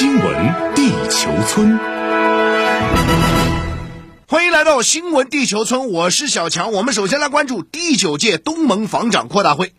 [0.00, 1.78] 新闻地球村，
[4.26, 6.72] 欢迎来到新闻地球村，我是小强。
[6.72, 9.74] 我们首先来关注第九届东盟防长扩大会。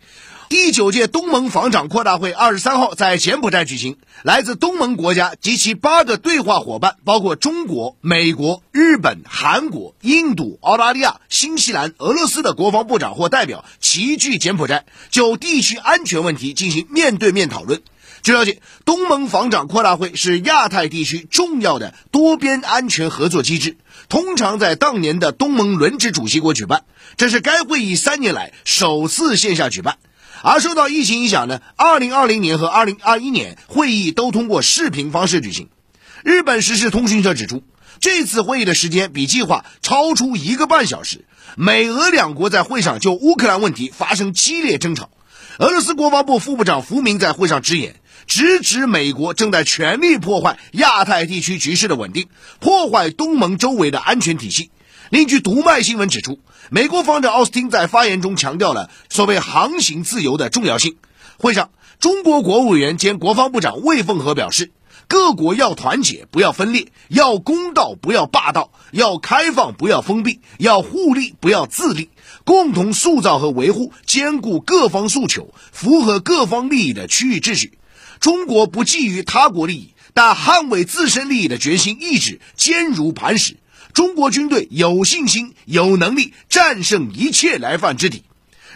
[0.48, 17.82] 第九届东盟防长扩大会二十三号在柬埔寨举行，来自东盟国家及其八个对话伙伴，包括中国、美国、日本、韩国、印度、澳大利亚、新西兰、俄罗斯的国防部长或代表齐聚柬埔寨，就地区安全问题进行面对面讨论。
[18.22, 23.76] 据了解，东盟防长扩大会是亚太地区重要的多边安全合作机制，
[24.08, 26.84] 通常在当年的东盟轮值主席国举办，
[27.16, 29.98] 这是该会议三年来首次线下举办。
[30.40, 35.68] 而受到疫情影响呢，二零二零年和二零二一年会议都通过视频方式举行。
[36.22, 37.64] 日本时事通讯社指出，
[37.98, 41.24] 这次会议的时间比计划超出一个半小时。
[41.56, 45.10] 美俄两国在会上就乌克兰问题发生激烈争吵。
[45.58, 54.70] 俄罗斯国防部副部长福明在会上直言，直指美国正在全力破坏亚太地区局势的稳定，破坏东盟周围的安全体系。
[55.10, 60.96] 另据读卖新闻指出，美国防长奥斯汀在发言中强调了所谓航行自由的重要性。
[61.36, 64.72] 会上，中国国务委员兼国防部长魏凤和表示，
[65.06, 72.08] 各国要团结，不要分裂；要公道，不要霸道；要开放，不要封闭；要互利，不要自利，
[72.44, 77.78] 共同塑造和维护兼顾各方诉求、符合各方利益的区域秩序。
[78.20, 83.56] 中国不觊觎他国利益，但捍卫自身利益的决心意志坚如磐石。
[83.92, 88.22] 中国军队有信心、有能力战胜一切来犯之敌。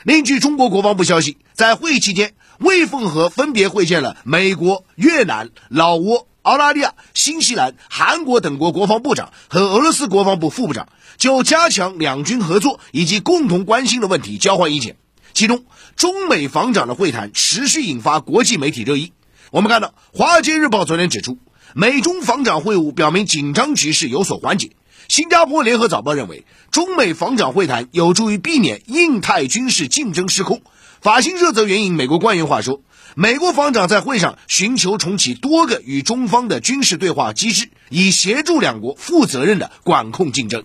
[0.05, 10.89] 另据中国国防部消息，在会议期间，魏凤和分别会见了美国、越南、老挝、澳大利亚、新西兰、韩国等国国防部长和俄罗斯国防部副部长，
[11.19, 14.97] 就加强两军合作以及共同关心的问题交换意见。
[15.35, 15.65] 其中，
[15.97, 19.13] 中美防长的会谈持续引发国际媒体热议。
[19.51, 21.37] 我们看到，《华尔街日报》昨天指出，
[21.75, 24.71] 美中防长会晤表明紧张局势有所缓解。
[25.09, 30.63] 新加坡联合早报认为，中美防长会谈有助于避免印太军事竞争失控。
[31.01, 32.83] 法新社则援引美国官员话说，
[33.19, 40.65] 美国防长在会上寻求重启多个与中方的军事对话机制，以协助两国负责任的管控竞争。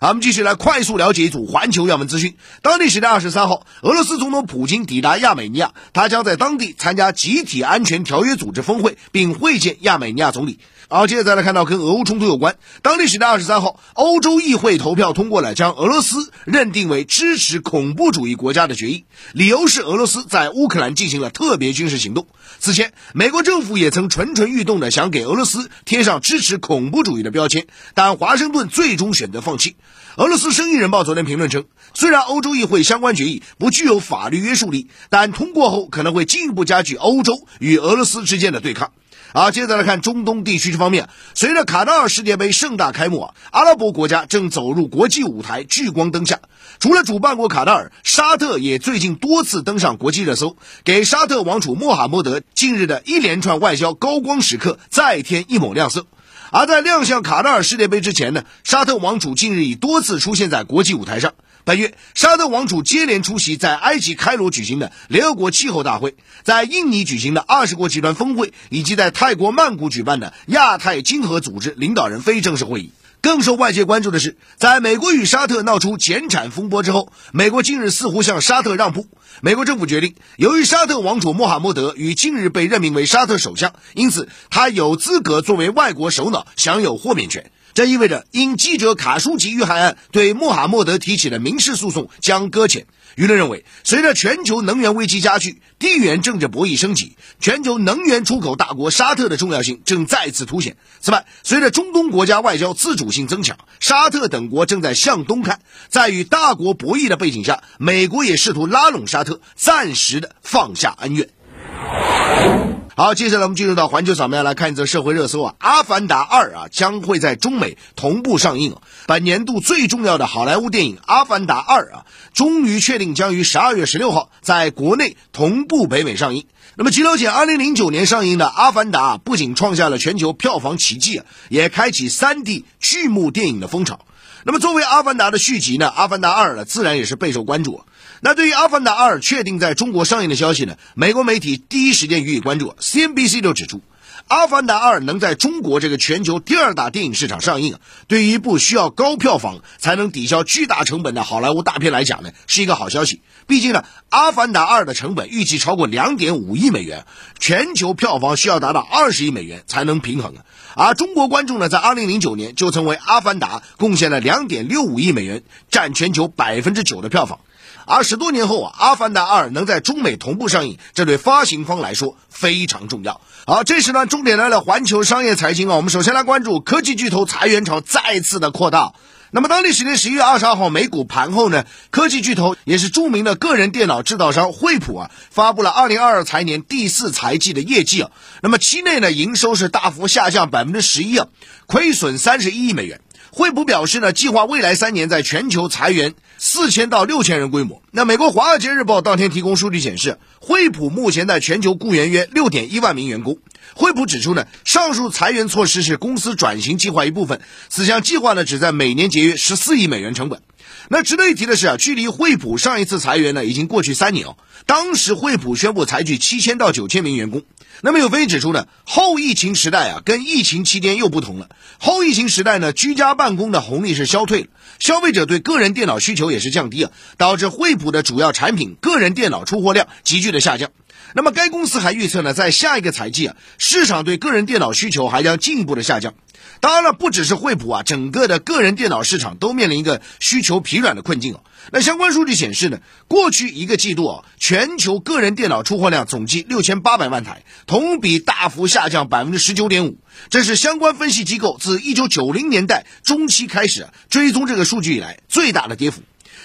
[0.00, 2.34] 好，我们继续来快速了解一组环球要闻资讯。
[2.60, 10.58] 当地时间二十三号，俄罗斯总统普京抵达亚美尼亚，他将在当地参加集体安全条约组织峰会，并会见亚美尼亚总理。
[10.88, 12.56] 好，接着再来看到跟俄乌冲突有关。
[12.82, 22.26] 当地时间二十三号，欧洲议会投票通过了将俄罗斯认定为支持恐怖主义国家的决议，理由是俄罗斯在乌克兰进行了特别军事行动。
[22.64, 29.74] 此前，美国政府也曾蠢蠢欲动的想给俄罗斯贴上支持恐怖主义的标签，但华盛顿最终选择放弃。
[30.16, 38.92] 俄罗斯《生意人报》昨天评论称，虽然欧洲议会相关决议不具有法律约束力，但通过后可能会进一步加剧欧洲与俄罗斯之间的对抗。
[39.34, 41.08] 好，接着来看中东地区这方面。
[41.34, 46.40] 随着卡塔尔世界杯盛大开幕啊，阿拉伯国家正走入国际舞台，聚光灯下。
[46.78, 56.04] 除了主办国卡塔尔，沙特也最近多次登上国际热搜，给沙特王储穆罕默德近日的一连串外交高光时刻再添一抹亮色。
[56.50, 61.32] 而在亮相卡塔尔世界杯之前呢，沙特王储近日已多次出现在国际舞台上。
[61.64, 72.90] 本月，沙特王储接连出席在埃及开罗举行的联合国气候大会，在印尼举行的二十国集团峰会，以及在泰国曼谷举办的亚太经合组织领导人非正式会议。
[73.20, 79.06] 更受外界关注的是，在美国与沙特闹出减产风波之后，美国近日似乎向沙特让步。
[79.40, 87.52] 美国政府决定，由于沙特王储穆罕默德于近日被任命为沙特首相，因此他有资格作为外国首脑享有豁免权。
[87.74, 92.86] 这意味着，因记者卡舒吉遇害案对穆罕默德提起的民事诉讼将搁浅。
[93.14, 100.76] 舆论认为，随着全球能源危机加剧，地缘政治博弈升级，全球能源出口大国沙特的重要性正再次凸显。
[101.00, 105.60] 此外，随着中东国家外交自主性增强，沙特等国正在向东看。
[105.88, 112.71] 在与大国博弈的背景下，美国也试图拉拢沙特，暂时的放下恩怨。
[112.94, 118.76] 好，接下来我们进入到环球扫描来看一则社会热搜啊，《阿凡达二》啊将会在中美同步上映。
[119.06, 126.44] 本年度最重要的好莱坞电影《阿凡达二》啊，终于确定将于十二月十六号在国内同步北美上映。
[126.74, 134.00] 那么，据了解，二零零九年上映的《阿凡达》不仅创下了全球票房奇迹，也开启三 D 巨幕电影的风潮。
[134.44, 137.84] 那么，作为《阿凡达》的续集呢，《阿凡达二》呢自然也是备受关注。
[138.24, 142.72] 那对于《阿凡达二》确定在中国上映的消息呢，美国媒体第一时间予以关注。
[142.78, 143.78] CNBC 就指出，
[144.28, 153.22] 《阿凡达二》能在中国这个全球第二大电影市场上映，对于一部需要高票房才能抵消巨大成本的好莱坞大片来讲呢，是一个好消息。
[153.48, 153.80] 毕竟呢，
[154.10, 157.04] 《阿凡达二》的成本预计超过两点五亿美元，
[157.40, 160.44] 全球票房需要达到二十亿美元才能平衡啊。
[160.76, 165.42] 而中国观众呢，在二零零九年就曾为《阿凡达》贡献了两点六五亿美元，
[165.72, 167.40] 占全球百分之九的票房。
[167.86, 173.20] 而十多年后啊，《阿凡达二》能在中美同步上映，这对发行方来说非常重要。
[173.46, 178.92] 好，这时呢，重点来了，环球商业财经啊，我们首先来关注科技巨头裁员潮再次的扩大。
[179.34, 188.10] 那么，当地时间十一月二十二号美股盘后呢，科技巨头也是著名的个人电脑制造商惠普啊，发布了二零二二财年第四财季的业绩啊。
[188.42, 191.28] 那么期内呢，营收是大幅下降百分之十一啊，
[191.64, 193.00] 亏损三十一亿美元。
[193.30, 197.80] 惠普表示呢，计划未来三年在全球裁员四千到六千人规模。
[197.90, 203.38] 那美国《华尔街日报》当天提供数据显示，惠普目前在全球雇员约六点一万名员工。
[203.74, 210.40] 惠普指出呢，上述裁员措施是公司转型计划一部分，此项计划呢旨在每年节约十四亿美元成本。
[210.88, 214.36] 那值得一提的是啊，距离惠普上一次裁员呢已经过去三年哦，
[214.66, 217.42] 当时惠普宣布裁去七千到九千名员工。
[217.80, 221.48] 那么有分析指出呢，后疫情时代啊，跟疫情期间又不同了。
[221.78, 224.46] 后疫情时代呢，居家办公的红利是消退了，
[224.78, 230.70] 消费者对个人电脑需求也是降低啊，导致惠普的主要产品个人电脑出货量急剧的下降。
[231.14, 236.14] 那么该公司还预测呢，在下一个财季啊，市场对个人电脑需求还将进一步的下降。
[236.60, 241.40] 当然了，不只是惠普啊，整个的个人电脑市场都面临一个需求疲软的困境啊。
[241.70, 242.78] 那相关数据显示呢，
[243.08, 249.98] 过去一个季度啊，全球个人电脑出货量总计六千八百万台，同比大幅下降百分之十九点五。
[250.30, 256.02] 这是相关分析机构自一九九零年代中期开始追踪这个数据以来最大的跌幅。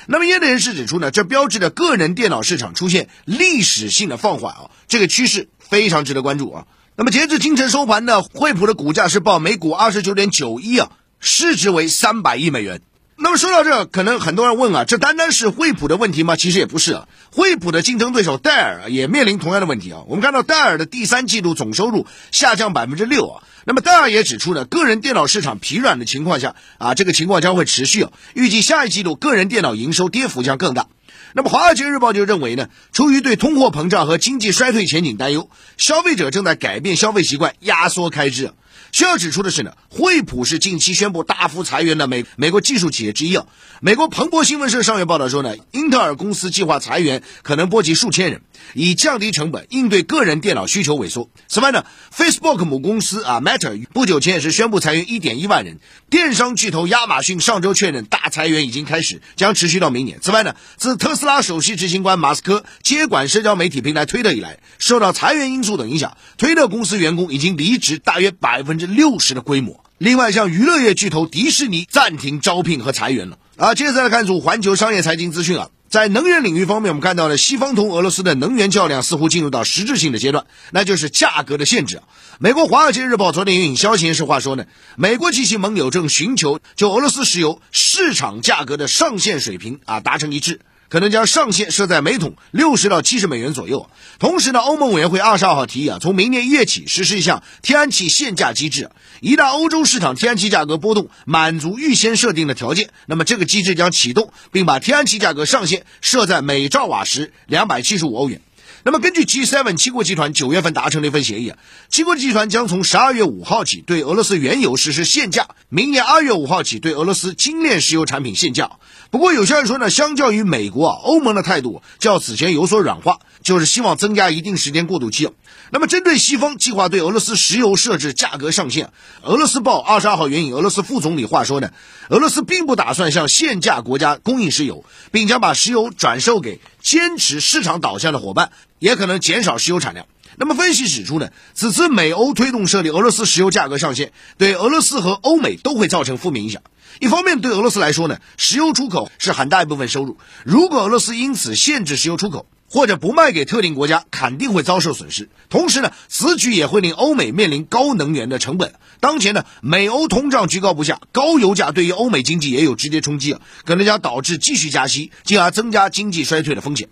[0.10, 6.66] 那么业内人士指出呢，这标志着个人电脑市场出现历史性的放缓啊，这个趋势非常值得关注啊。
[6.96, 12.82] 那么截至清晨收盘呢，惠普的股价是报每股二十九点九一啊，市值为三百亿美元。
[13.18, 16.36] 那么说到这，可能很多人问啊，这单单是惠普的问题吗？
[16.36, 20.04] 其实也不是啊，惠普的竞争对手戴尔也面临同样的问题啊。
[20.08, 23.44] 我们看到戴尔的第三季度总收入下降百分之六啊。
[23.68, 30.88] 那么戴尔也指出呢，个人电脑市场疲软的情况下啊，这个情况将会持续，预计下一季度个人电脑营收跌幅将更大。
[31.34, 38.54] 那么华尔街日报就认为呢，出于对通货膨胀和经济衰退前景担忧，消费者正在改变消费习惯，压缩开支。
[38.92, 43.46] 需要指出的是呢，惠普是近期宣布大幅裁员的美美国技术企业之一啊。
[43.82, 48.42] 美国彭博新闻社上月报道说呢，英特尔公司计划裁员可能波及数千人，
[48.74, 51.30] 以降低成本应对个人电脑需求萎缩。
[51.48, 51.86] 此外呢
[52.16, 55.80] ，Facebook 母公司啊 Meta 不久前也是宣布裁员一点一万人。
[56.10, 60.20] 电商巨头亚马逊上周确认大裁员已经开始，将持续到明年。
[60.22, 69.84] 此外呢，自特斯拉首席执行官马斯克接管社交媒体平台推特以来，受到裁员因素等影响，推特公司员工已经离职大约百分之六十的规模。
[69.98, 73.40] 另外，像娱乐业巨头迪士尼暂停招聘和裁员了。
[73.56, 82.00] 啊，接着再来看组环球商业财经资讯啊，在能源领域方面，我们看到了西方同俄罗斯的能源较量似乎进入到实质性的阶段，那就是价格的限制。
[82.38, 84.66] 美国《华尔街日报》昨天引消息人士话说呢，
[84.96, 90.60] 美国及其盟友正寻求就俄罗斯石油市场价格的上限水平啊达成一致。
[90.90, 93.90] 可能将上限设在每桶六十到七十美元左右。
[94.20, 98.90] 同时呢，欧盟委员会二十二号提议啊，从明年一月起实施一项天然气限价机制。
[99.20, 108.42] 一旦欧洲市场天然气价格波动满足预先设定的条件，那么这个机制将启动，并把天然气价格上限设在每兆瓦时两百七十五欧元。
[108.84, 111.58] 那么，根据 G7 七国集团九月份达成的一份协议啊，
[111.90, 118.72] 七国集团将从十二月五号起对俄罗斯原油实施限价，明年二月五号起对俄罗斯精炼石油产品限价。
[119.10, 125.30] 不过，有些人说呢，相较于美国啊，欧盟的态度较此前有所软化，就是希望增加一定时间过渡期。
[125.72, 128.92] 那么，针对西方计划对俄罗斯石油设置价格上限，
[129.24, 131.72] 俄罗斯报二十二号援引俄罗斯副总理话说呢，
[132.10, 138.52] 俄罗斯并不打算向限价国家供应石油，并将把石油转售给坚持市场导向的伙伴。
[138.80, 140.06] 也可能减少石油产量。
[140.36, 146.62] 那么分析指出呢，此次美欧推动设立俄罗斯石油价格上限，对俄罗斯和欧美都会造成负面影响。
[147.00, 150.18] 一方面，对俄罗斯来说呢，石油出口是很大一部分收入。
[150.44, 155.30] 如果俄罗斯因此限制石油出口，或者不卖给特定国家，肯定会遭受损失。
[155.50, 158.74] 同时呢，此举也会令欧美面临高能源的成本。
[159.00, 166.90] 当前呢，美欧通胀居高不下，高油价对于欧美经济也有直接冲击啊，可能将导致继续加息，进而增加经济衰退的风险。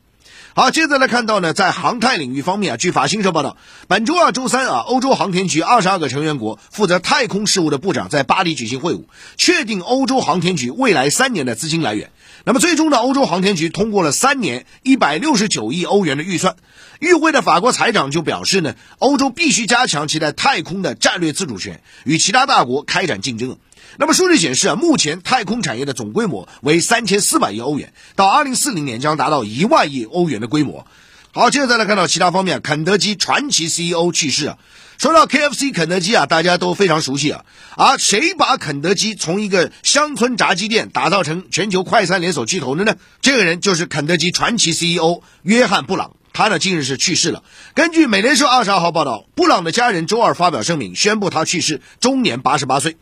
[0.58, 3.58] 好，接着来看到呢，在航太领域方面啊，据法新社报道，
[3.90, 9.04] 本周二周三啊，欧洲航天局二十二个成员国负责太空事务的部长在巴黎举行会晤，
[9.36, 12.10] 确定欧洲航天局未来三年的资金来源。
[12.46, 16.56] 那么最终呢，欧洲航天局通过了三年一百六十九亿欧元的预算。
[17.00, 23.58] 与会的法国财长就表示呢，欧洲必须加强其在太空的战略自主权，与其他大国开展竞争。
[23.98, 30.86] 那么数据显示啊，目前太空产业的总规模为三千四百亿欧元，到二零四零年将达到一万亿欧元的规模。
[31.32, 34.58] 好，接着再来看到其他方面，肯德基传奇 CEO 去世啊。
[34.98, 37.44] 说到 KFC 肯德基啊，大家都非常熟悉啊。
[37.76, 42.96] 而谁把肯德基从一个乡村炸鸡店打造成全球快餐连锁巨头的呢？
[43.22, 46.16] 这个人就是肯德基传奇 CEO 约翰布朗。
[46.32, 47.44] 他呢近日是去世了。
[47.74, 52.96] 根据美联社二十二号报道，布朗的家人周二发表声明，宣布他去世，终年八十八岁。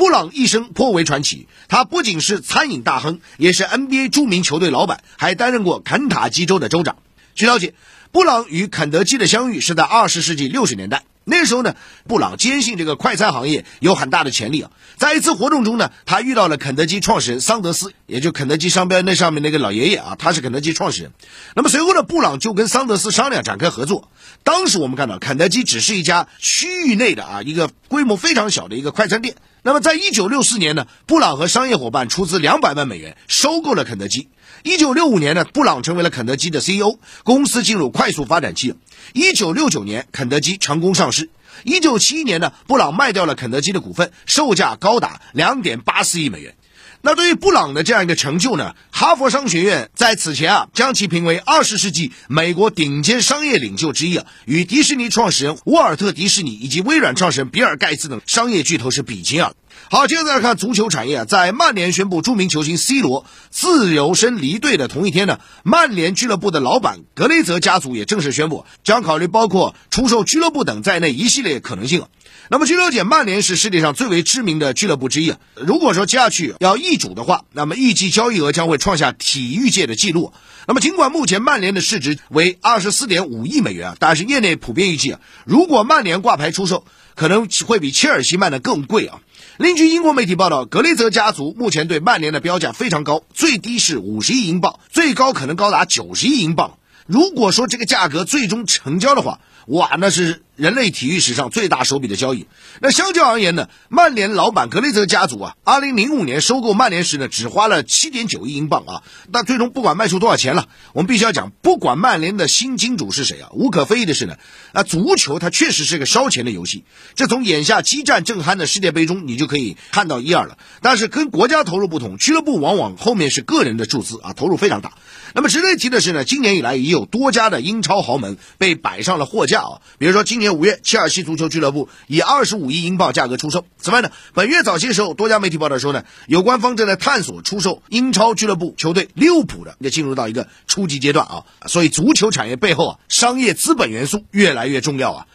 [0.00, 6.96] 布朗一生颇为传奇，他不仅是餐饮大亨，也是 NBA 著名球队老板，还担任过肯塔基州的州长。
[7.34, 7.74] 据了解，
[8.10, 11.02] 布朗与肯德基的相遇是在二十世纪六十年代。
[11.24, 11.76] 那时候呢，
[12.08, 14.70] 布朗坚信这个快餐行业有很大的潜力啊。
[14.96, 21.12] 在一次活动中呢，他遇到了肯德基创始人桑德斯，也就肯德基商标那上面那个老爷爷啊，他是肯德基创始人。
[21.54, 24.08] 那么随后呢，布朗就跟桑德斯商量展开合作。
[24.44, 29.36] 当时我们看到，肯德基只是一家区域内的啊一个规模非常小的一个快餐店。
[29.62, 34.28] 那么在一九六四年呢，布朗和商业伙伴出资两百万美元收购了肯德基。
[34.62, 38.74] 一九六五年呢，布朗成为了肯德基的 CEO，公司进入快速发展期。
[39.12, 41.30] 一九六九年，肯德基成功上市。
[41.64, 46.54] 一九七一年呢，布朗卖掉了肯德基的股份，售价高达两点八四亿美元。
[47.02, 59.52] 那对于布朗的这样一个成就呢，哈佛商学院在此前啊，将其评为二十世纪美国顶尖商业领袖之一啊，与迪士尼创始人沃尔特·迪士尼以及微软创始人比尔·盖茨等商业巨头是比肩啊。
[59.92, 72.04] 好，接着再来看足球产业啊，在曼联宣布著名球星 C 罗自由身离队的同一天呢，曼联俱乐部的老板格雷泽家族也正式宣布，将考虑包括出售俱乐部等在内一系列可能性。
[72.50, 75.38] 那么据了解，曼联是世界上最为知名的俱乐部之一啊。
[75.56, 80.32] 如果说接下去要易主的话，那么预计交易额将会创下体育界的纪录。
[80.68, 86.84] 那么尽管目前曼联的市值为二十四点五亿美元啊，但是业内普遍预计啊，如果曼联挂牌出售，
[87.16, 89.18] 可能会比切尔西卖的更贵啊。
[89.60, 96.78] 另据英国媒体报道，格雷泽家族目前对曼联的标价非常高，最低是五十亿英镑，最高可能高达九十亿英镑。
[97.06, 100.42] 如果说这个价格最终成交的话，哇，那是。
[100.60, 102.46] 人类体育史上最大手笔的交易。
[102.80, 109.02] 那相较而言呢，曼联老板格雷泽家族啊，二零零五年收购曼联时呢，只花了七点九亿英镑啊。
[109.32, 114.36] 那最终不管卖出多少钱了，我们必须要讲，不管曼联的新金主是谁啊，无可非议的是呢，
[114.72, 116.84] 啊，足球它确实是个烧钱的游戏。
[117.14, 120.58] 这从眼下激战正酣的世界杯中，你就可以看到一二了。
[120.82, 124.92] 但是跟国家投入不同，俱乐部往往后面是个人的注资啊，投入非常大。
[125.32, 133.64] 那么值得一提的是呢，今年以来也有多家的英超豪门被摆上了货架啊，比如说今年五月，切尔西足球俱乐部以二十五亿英镑价格出售。
[133.78, 141.44] 此外呢，本月早些时候，多家媒体报道说呢，有关方正在探索出售英超俱乐部球队利物浦的，也进入到一个初级阶段啊。
[141.66, 145.26] 所以，足球产业背后啊，商业资本元素越来越重要啊。